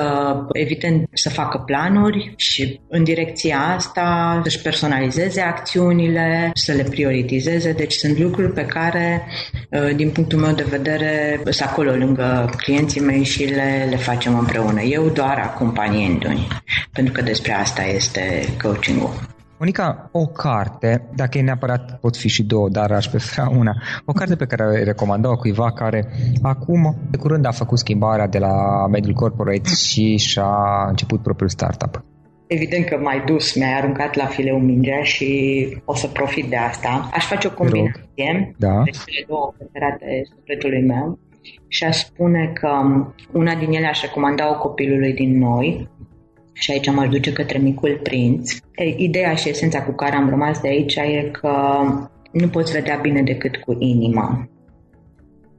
evident 0.52 1.10
să 1.14 1.30
facă 1.30 1.58
planuri 1.58 2.34
și 2.36 2.80
în 2.88 3.04
direcția 3.04 3.58
asta 3.76 4.40
să-și 4.44 4.62
personalizeze 4.62 5.42
acțiunile, 5.42 6.52
să 6.54 6.72
le 6.74 6.84
prioritizeze. 6.84 7.72
Deci 7.72 7.94
sunt 7.94 8.20
lucruri 8.20 8.54
pe 8.54 8.66
care, 8.66 9.22
uh, 9.70 9.96
din 9.96 10.10
punctul 10.10 10.40
meu 10.40 10.54
de 10.54 10.66
vedere, 10.70 11.40
sunt 11.44 11.70
acolo 11.70 11.92
lângă 11.92 12.50
clienții 12.58 13.02
mei 13.02 13.24
și 13.24 13.44
le, 13.44 13.88
le 13.90 13.96
facem 13.96 14.38
împreună. 14.38 14.82
Eu 14.82 15.10
doar 15.10 15.38
acompaniindu-i, 15.44 16.48
pentru 16.94 17.14
că 17.14 17.22
despre 17.22 17.54
asta 17.54 17.81
asta 17.82 17.96
este 17.96 18.56
coaching-ul. 18.62 19.10
Monica, 19.58 20.10
o 20.12 20.26
carte, 20.26 21.10
dacă 21.16 21.38
e 21.38 21.42
neapărat 21.42 22.00
pot 22.00 22.18
fi 22.18 22.28
și 22.28 22.44
două, 22.44 22.70
dar 22.70 22.92
aș 22.92 23.06
prefera 23.06 23.50
una, 23.50 23.74
o 24.06 24.14
carte 24.14 24.36
pe 24.36 24.46
care 24.46 24.64
o 24.64 24.84
recomandau 24.84 25.38
cuiva 25.38 25.72
care 25.72 26.08
acum, 26.42 26.96
de 27.12 27.18
curând 27.18 27.46
a 27.46 27.52
făcut 27.52 27.78
schimbarea 27.78 28.28
de 28.28 28.38
la 28.38 28.88
mediul 28.88 29.14
corporate 29.14 29.70
și 29.70 30.18
și-a 30.18 30.54
început 30.88 31.22
propriul 31.22 31.50
startup. 31.50 32.04
Evident 32.48 32.86
că 32.86 32.98
mai 32.98 33.24
dus, 33.26 33.56
mi-ai 33.56 33.74
aruncat 33.74 34.16
la 34.16 34.26
fileu 34.26 34.60
mingea 34.60 35.04
și 35.04 35.30
o 35.86 35.96
să 35.96 36.08
profit 36.08 36.50
de 36.50 36.56
asta. 36.56 37.10
Aș 37.14 37.26
face 37.26 37.48
o 37.48 37.52
combinație 37.52 38.56
da. 38.58 38.82
de 38.84 38.90
cele 38.90 39.26
două 39.28 39.54
preferate 39.58 40.22
sufletului 40.36 40.86
meu 40.86 41.20
și 41.68 41.84
aș 41.84 41.98
spune 41.98 42.52
că 42.54 42.70
una 43.32 43.56
din 43.56 43.72
ele 43.72 43.88
aș 43.88 44.02
recomanda-o 44.02 44.58
copilului 44.58 45.14
din 45.14 45.40
noi, 45.40 45.90
și 46.54 46.72
aici 46.72 46.92
m-aș 46.92 47.10
duce 47.10 47.34
către 47.34 47.58
micul 47.58 48.00
prinț. 48.04 48.52
Ideea 48.98 49.36
și 49.36 49.50
esența 49.50 49.84
cu 49.84 49.92
care 49.92 50.16
am 50.16 50.30
rămas 50.30 50.62
de 50.62 50.68
aici 50.68 50.96
e 50.96 51.30
că 51.32 51.52
nu 52.32 52.48
poți 52.48 52.72
vedea 52.72 53.00
bine 53.02 53.22
decât 53.22 53.58
cu 53.58 53.76
inima 53.80 54.50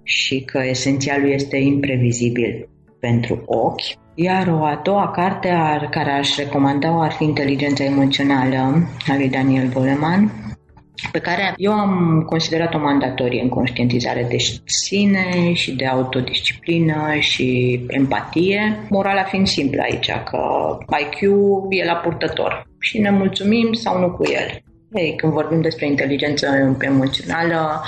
și 0.02 0.40
că 0.40 0.62
esențialul 0.64 1.31
este 1.31 1.57
imprevizibil 1.57 2.68
pentru 3.00 3.42
ochi. 3.46 4.00
Iar 4.14 4.48
o 4.48 4.64
a 4.64 4.81
doua 4.83 5.11
carte 5.11 5.48
ar, 5.48 5.88
care 5.90 6.11
aș 6.11 6.37
recomanda 6.37 7.02
ar 7.02 7.11
fi 7.12 7.24
Inteligența 7.24 7.85
emoțională 7.85 8.57
a 9.07 9.16
lui 9.16 9.28
Daniel 9.28 9.72
Goleman, 9.72 10.33
pe 11.12 11.19
care 11.19 11.55
eu 11.57 11.73
am 11.73 12.23
considerat-o 12.27 12.79
mandatorie 12.79 13.43
în 13.43 13.49
conștientizare 13.49 14.27
de 14.31 14.37
sine 14.65 15.53
și 15.53 15.73
de 15.75 15.87
autodisciplină 15.87 17.15
și 17.19 17.81
empatie. 17.88 18.87
Morala 18.88 19.23
fiind 19.23 19.47
simplă 19.47 19.83
aici, 19.83 20.11
că 20.31 20.38
IQ 21.01 21.21
e 21.71 21.85
la 21.85 21.95
purtător 21.95 22.67
și 22.81 23.01
ne 23.01 23.11
mulțumim 23.11 23.73
sau 23.73 23.99
nu 23.99 24.11
cu 24.11 24.23
el. 24.25 24.62
Ei, 24.94 25.14
când 25.16 25.33
vorbim 25.33 25.61
despre 25.61 25.87
inteligență 25.87 26.46
emoțională, 26.78 27.83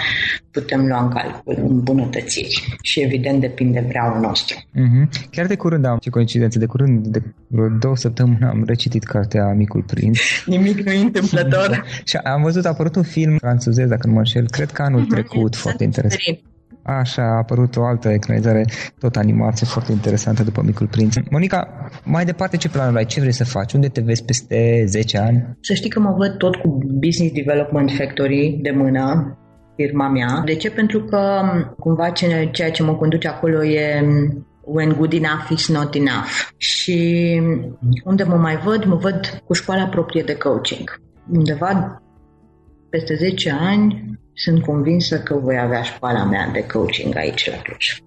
putem 0.51 0.87
lua 0.87 1.03
în 1.03 1.09
calcul 1.09 1.55
îmbunătățiri 1.69 2.77
și 2.83 3.01
evident 3.01 3.41
depinde 3.41 3.85
vreau 3.89 4.21
nostru. 4.21 4.57
Mm-hmm. 4.59 5.31
Chiar 5.31 5.47
de 5.47 5.57
curând 5.57 5.85
am, 5.85 5.99
ce 6.01 6.11
coincidență, 6.11 6.59
de 6.59 6.67
curând, 6.67 7.07
de 7.07 7.23
vreo 7.47 7.69
două 7.69 7.97
săptămâni 7.97 8.39
am 8.43 8.63
recitit 8.67 9.05
cartea 9.05 9.53
Micul 9.53 9.83
Prinț. 9.83 10.19
Nimic 10.47 10.81
nu 10.81 10.93
e 10.93 11.01
întâmplător. 11.01 11.69
da. 11.69 11.83
Și 12.11 12.17
am 12.17 12.43
văzut, 12.43 12.65
a 12.65 12.69
apărut 12.69 12.97
un 12.97 13.03
film 13.03 13.37
francezez, 13.37 13.89
dacă 13.89 14.07
nu 14.07 14.13
mă 14.13 14.19
înșel, 14.19 14.49
cred 14.49 14.71
că 14.71 14.83
anul 14.83 15.05
mm-hmm. 15.05 15.09
trecut, 15.09 15.57
foarte 15.57 15.85
interesant. 15.85 16.39
Așa, 16.87 17.23
a 17.23 17.37
apărut 17.37 17.77
o 17.77 17.85
altă 17.85 18.09
ecranizare, 18.09 18.65
tot 18.99 19.17
animație 19.17 19.67
foarte 19.67 19.93
interesantă 19.93 20.43
după 20.43 20.63
Micul 20.65 20.87
Prinț. 20.87 21.15
Monica, 21.31 21.89
mai 22.05 22.25
departe 22.25 22.57
ce 22.57 22.69
planuri 22.69 22.97
ai? 22.97 23.05
Ce 23.05 23.21
vrei 23.21 23.33
să 23.33 23.45
faci? 23.45 23.73
Unde 23.73 23.89
te 23.89 24.01
vezi 24.01 24.25
peste 24.25 24.85
10 24.87 25.19
ani? 25.19 25.57
Să 25.61 25.75
știi 25.75 25.91
că 25.91 26.01
mă 26.01 26.15
văd 26.19 26.37
tot 26.37 26.57
cu 26.57 26.79
Business 27.01 27.35
Development 27.35 27.91
Factory 27.91 28.59
de 28.63 28.71
mână, 28.71 29.37
firma 29.77 30.09
mea. 30.09 30.43
De 30.45 30.55
ce? 30.55 30.71
Pentru 30.71 31.05
că 31.05 31.43
cumva 31.79 32.11
ceea 32.53 32.71
ce 32.71 32.83
mă 32.83 32.95
conduce 32.95 33.29
acolo 33.29 33.65
e 33.65 34.05
when 34.65 34.93
good 34.93 35.13
enough 35.13 35.49
is 35.51 35.69
not 35.69 35.95
enough. 35.95 36.51
Și 36.57 37.41
unde 38.05 38.23
mă 38.23 38.37
mai 38.37 38.57
văd? 38.57 38.85
Mă 38.85 38.95
văd 38.95 39.43
cu 39.45 39.53
școala 39.53 39.87
proprie 39.87 40.23
de 40.23 40.37
coaching. 40.37 41.01
Undeva 41.33 42.03
peste 42.91 43.15
10 43.15 43.57
ani 43.61 44.19
sunt 44.35 44.63
convinsă 44.63 45.19
că 45.19 45.35
voi 45.35 45.59
avea 45.59 45.83
școala 45.83 46.25
mea 46.25 46.51
de 46.53 46.67
coaching 46.67 47.17
aici 47.17 47.51
la 47.51 47.57
Cluj. 47.57 47.99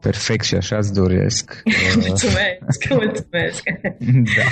Perfect 0.00 0.44
și 0.44 0.54
așa 0.54 0.76
îți 0.76 0.94
doresc. 0.94 1.62
mulțumesc, 2.06 2.88
mulțumesc. 3.02 3.62
da. 4.36 4.42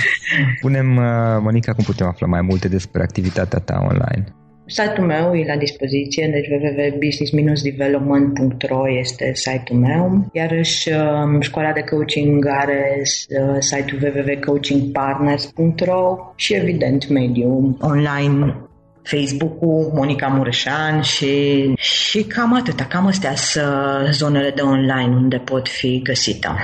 Punem, 0.61 0.97
uh, 0.97 1.37
Monica, 1.41 1.73
cum 1.73 1.83
putem 1.83 2.07
afla 2.07 2.27
mai 2.27 2.41
multe 2.41 2.67
despre 2.67 3.01
activitatea 3.01 3.59
ta 3.59 3.79
online? 3.81 4.23
Site-ul 4.65 5.07
meu 5.07 5.35
e 5.35 5.45
la 5.45 5.55
dispoziție, 5.55 6.29
deci 6.31 6.47
www.business-development.ro 6.47 8.89
este 8.99 9.31
site-ul 9.33 9.79
meu, 9.79 10.29
iarăși 10.33 10.89
um, 10.91 11.41
școala 11.41 11.71
de 11.71 11.81
coaching 11.81 12.45
are 12.47 13.01
uh, 13.01 13.55
site-ul 13.59 13.99
www.coachingpartners.ro 14.03 16.17
și 16.35 16.53
evident 16.53 17.07
mediul 17.07 17.77
online 17.79 18.68
Facebook-ul, 19.09 19.91
Monica 19.93 20.27
Mureșan 20.27 21.01
și, 21.01 21.63
și 21.75 22.23
cam 22.23 22.53
atâta. 22.53 22.83
Cam 22.85 23.05
astea 23.05 23.35
sunt 23.35 24.13
zonele 24.13 24.51
de 24.55 24.61
online 24.61 25.15
unde 25.15 25.37
pot 25.37 25.67
fi 25.67 26.01
găsită. 26.03 26.55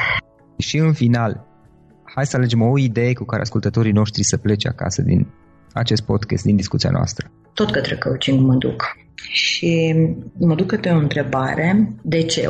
Și 0.58 0.78
în 0.78 0.94
final, 0.94 1.46
hai 2.16 2.26
să 2.26 2.38
alegem 2.38 2.62
o 2.62 2.78
idee 2.78 3.14
cu 3.14 3.24
care 3.24 3.42
ascultătorii 3.42 3.92
noștri 3.92 4.24
să 4.24 4.38
plece 4.38 4.68
acasă 4.68 5.02
din 5.02 5.28
acest 5.74 6.02
podcast, 6.02 6.44
din 6.44 6.56
discuția 6.56 6.90
noastră. 6.90 7.32
Tot 7.54 7.72
către 7.72 7.96
coaching 7.96 8.40
mă 8.40 8.54
duc. 8.54 8.84
Și 9.30 9.96
mă 10.40 10.56
duc 10.56 10.68
către 10.68 10.92
o 10.92 10.98
întrebare, 10.98 11.96
de 12.02 12.22
ce 12.22 12.50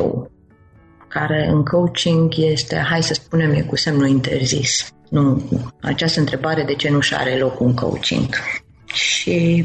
care 1.08 1.48
în 1.48 1.64
coaching 1.64 2.32
este, 2.36 2.76
hai 2.76 3.02
să 3.02 3.14
spunem, 3.14 3.50
e 3.50 3.60
cu 3.60 3.76
semnul 3.76 4.06
interzis. 4.06 4.90
Nu, 5.10 5.42
această 5.80 6.20
întrebare 6.20 6.62
de 6.62 6.74
ce 6.74 6.90
nu 6.90 7.00
și 7.00 7.14
are 7.14 7.38
loc 7.38 7.60
un 7.60 7.74
coaching. 7.74 8.28
Și 8.92 9.64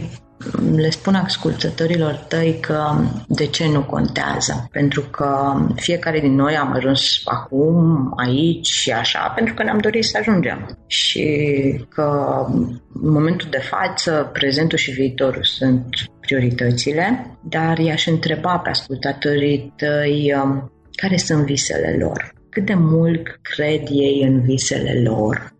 le 0.75 0.89
spun 0.89 1.15
ascultătorilor 1.15 2.13
tăi 2.13 2.57
că 2.59 2.95
de 3.27 3.45
ce 3.45 3.67
nu 3.67 3.83
contează. 3.83 4.67
Pentru 4.71 5.01
că 5.01 5.53
fiecare 5.75 6.19
din 6.19 6.35
noi 6.35 6.55
am 6.55 6.71
ajuns 6.71 7.21
acum, 7.25 8.13
aici 8.15 8.67
și 8.67 8.91
așa, 8.91 9.33
pentru 9.35 9.53
că 9.53 9.63
ne-am 9.63 9.77
dorit 9.77 10.03
să 10.03 10.17
ajungem. 10.19 10.77
Și 10.87 11.45
că 11.89 12.45
în 12.93 13.11
momentul 13.11 13.47
de 13.49 13.61
față, 13.69 14.29
prezentul 14.33 14.77
și 14.77 14.91
viitorul 14.91 15.43
sunt 15.43 15.85
prioritățile, 16.19 17.37
dar 17.43 17.77
i-aș 17.77 18.05
întreba 18.05 18.57
pe 18.57 18.69
ascultătorii 18.69 19.73
tăi 19.77 20.33
um, 20.43 20.71
care 20.95 21.17
sunt 21.17 21.45
visele 21.45 21.95
lor. 21.99 22.33
Cât 22.49 22.65
de 22.65 22.73
mult 22.73 23.39
cred 23.41 23.81
ei 23.89 24.23
în 24.27 24.41
visele 24.41 25.01
lor 25.01 25.53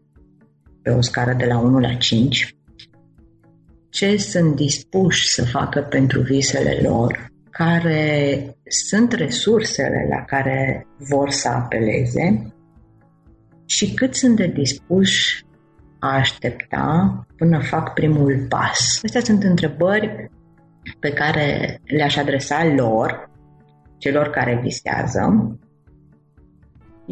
pe 0.82 0.90
o 0.90 1.02
scară 1.02 1.34
de 1.38 1.46
la 1.46 1.58
1 1.60 1.80
la 1.80 1.94
5 1.94 2.56
ce 3.92 4.18
sunt 4.18 4.56
dispuși 4.56 5.30
să 5.30 5.46
facă 5.46 5.82
pentru 5.82 6.22
visele 6.22 6.80
lor, 6.82 7.30
care 7.50 8.46
sunt 8.68 9.12
resursele 9.12 10.08
la 10.10 10.24
care 10.26 10.88
vor 10.98 11.30
să 11.30 11.48
apeleze 11.48 12.54
și 13.66 13.94
cât 13.94 14.16
sunt 14.16 14.36
de 14.36 14.48
dispuși 14.48 15.46
a 16.00 16.16
aștepta 16.16 17.26
până 17.38 17.60
fac 17.60 17.94
primul 17.94 18.46
pas. 18.50 19.00
Astea 19.04 19.22
sunt 19.22 19.44
întrebări 19.44 20.30
pe 21.00 21.10
care 21.14 21.80
le-aș 21.84 22.18
adresa 22.18 22.66
lor, 22.66 23.30
celor 23.98 24.30
care 24.30 24.60
visează, 24.64 25.56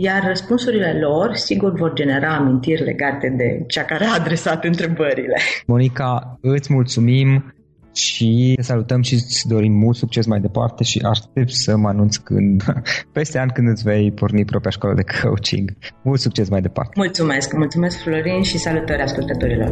iar 0.01 0.23
răspunsurile 0.27 0.99
lor, 0.99 1.35
sigur, 1.35 1.73
vor 1.73 1.93
genera 1.93 2.35
amintiri 2.35 2.83
legate 2.83 3.33
de 3.37 3.63
cea 3.67 3.83
care 3.83 4.05
a 4.05 4.13
adresat 4.13 4.63
întrebările. 4.63 5.37
Monica, 5.65 6.37
îți 6.41 6.73
mulțumim 6.73 7.53
și 7.93 8.53
te 8.55 8.61
salutăm 8.61 9.01
și 9.01 9.13
îți 9.13 9.47
dorim 9.47 9.73
mult 9.73 9.95
succes 9.95 10.25
mai 10.25 10.39
departe 10.39 10.83
și 10.83 11.01
aștept 11.03 11.49
să 11.49 11.77
mă 11.77 11.87
anunț 11.87 12.15
când, 12.15 12.63
peste 13.13 13.39
an 13.39 13.47
când 13.47 13.67
îți 13.67 13.83
vei 13.83 14.11
porni 14.11 14.45
propria 14.45 14.71
școală 14.71 14.95
de 14.95 15.03
coaching. 15.21 15.71
Mult 16.01 16.19
succes 16.19 16.49
mai 16.49 16.61
departe! 16.61 16.91
Mulțumesc! 16.95 17.53
Mulțumesc, 17.53 18.01
Florin, 18.01 18.43
și 18.43 18.57
salutări 18.57 19.01
ascultătorilor! 19.01 19.71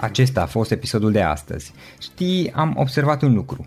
Acesta 0.00 0.42
a 0.42 0.46
fost 0.46 0.70
episodul 0.70 1.12
de 1.12 1.20
astăzi. 1.20 1.72
Știi, 2.00 2.52
am 2.54 2.74
observat 2.76 3.22
un 3.22 3.34
lucru. 3.34 3.66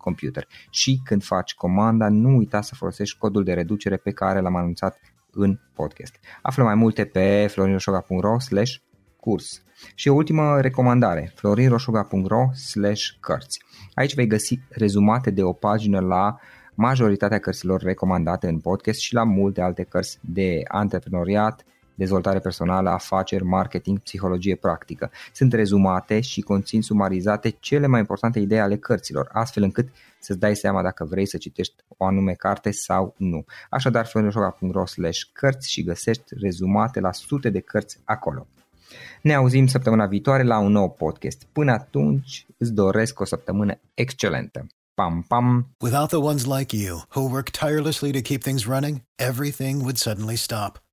computer. 0.00 0.46
Și 0.70 1.00
când 1.04 1.22
faci 1.22 1.54
comanda, 1.54 2.08
nu 2.08 2.36
uita 2.36 2.60
să 2.60 2.74
folosești 2.74 3.18
codul 3.18 3.44
de 3.44 3.52
reducere 3.52 3.96
pe 3.96 4.10
care 4.10 4.40
l-am 4.40 4.56
anunțat 4.56 5.00
în 5.30 5.58
podcast. 5.74 6.14
Află 6.42 6.62
mai 6.62 6.74
multe 6.74 7.04
pe 7.04 7.46
florinroșoga.ro 7.50 8.36
curs. 9.20 9.62
Și 9.94 10.08
o 10.08 10.14
ultimă 10.14 10.60
recomandare, 10.60 11.32
florinroșoga.ro 11.34 12.48
cărți. 13.20 13.62
Aici 13.94 14.14
vei 14.14 14.26
găsi 14.26 14.60
rezumate 14.68 15.30
de 15.30 15.42
o 15.42 15.52
pagină 15.52 16.00
la 16.00 16.36
majoritatea 16.74 17.38
cărților 17.38 17.80
recomandate 17.80 18.48
în 18.48 18.58
podcast 18.58 18.98
și 18.98 19.14
la 19.14 19.24
multe 19.24 19.60
alte 19.60 19.82
cărți 19.82 20.18
de 20.20 20.60
antreprenoriat, 20.68 21.64
dezvoltare 22.00 22.38
personală, 22.38 22.90
afaceri, 22.90 23.44
marketing, 23.44 23.98
psihologie 23.98 24.56
practică. 24.56 25.10
Sunt 25.32 25.52
rezumate 25.52 26.20
și 26.20 26.40
conțin 26.40 26.82
sumarizate 26.82 27.56
cele 27.60 27.86
mai 27.86 28.00
importante 28.00 28.38
idei 28.38 28.60
ale 28.60 28.76
cărților, 28.76 29.28
astfel 29.32 29.62
încât 29.62 29.88
să-ți 30.20 30.38
dai 30.38 30.56
seama 30.56 30.82
dacă 30.82 31.04
vrei 31.04 31.26
să 31.26 31.36
citești 31.36 31.74
o 31.88 32.04
anume 32.04 32.32
carte 32.32 32.70
sau 32.70 33.14
nu. 33.16 33.44
Așadar, 33.70 34.06
florioșoca.ro 34.06 34.86
slash 34.86 35.20
cărți 35.32 35.70
și 35.70 35.84
găsești 35.84 36.34
rezumate 36.40 37.00
la 37.00 37.12
sute 37.12 37.50
de 37.50 37.60
cărți 37.60 37.98
acolo. 38.04 38.46
Ne 39.22 39.34
auzim 39.34 39.66
săptămâna 39.66 40.06
viitoare 40.06 40.42
la 40.42 40.58
un 40.58 40.72
nou 40.72 40.90
podcast. 40.90 41.42
Până 41.52 41.72
atunci, 41.72 42.46
îți 42.58 42.72
doresc 42.72 43.20
o 43.20 43.24
săptămână 43.24 43.74
excelentă. 43.94 44.66
Pam, 44.94 45.24
pam! 45.28 45.66
Without 45.80 46.08
the 46.08 46.18
ones 46.18 46.44
like 46.44 46.76
you, 46.76 47.02
who 47.14 47.20
work 47.20 47.48
tirelessly 47.50 48.12
to 48.12 48.20
keep 48.20 48.42
things 48.42 48.64
running, 48.64 49.00
everything 49.16 49.80
would 49.80 49.96
suddenly 49.96 50.36
stop. 50.36 50.82